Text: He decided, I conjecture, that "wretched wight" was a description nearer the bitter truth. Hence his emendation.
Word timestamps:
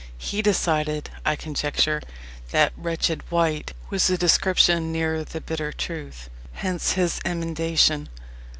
He 0.17 0.41
decided, 0.41 1.11
I 1.23 1.35
conjecture, 1.35 2.01
that 2.49 2.73
"wretched 2.75 3.21
wight" 3.29 3.73
was 3.91 4.09
a 4.09 4.17
description 4.17 4.91
nearer 4.91 5.23
the 5.23 5.41
bitter 5.41 5.71
truth. 5.71 6.27
Hence 6.53 6.93
his 6.93 7.19
emendation. 7.23 8.09